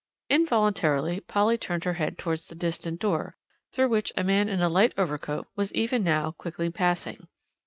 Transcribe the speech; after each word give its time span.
Involuntarily 0.31 1.19
Polly 1.19 1.59
turned 1.59 1.83
her 1.83 1.93
head 1.93 2.17
towards 2.17 2.47
the 2.47 2.55
distant 2.55 2.99
door, 2.99 3.37
through 3.71 3.89
which 3.89 4.11
a 4.17 4.23
man 4.23 4.49
in 4.49 4.59
a 4.59 4.67
light 4.67 4.95
overcoat 4.97 5.47
was 5.55 5.71
even 5.75 6.03
now 6.03 6.31
quickly 6.31 6.71
passing. 6.71 7.27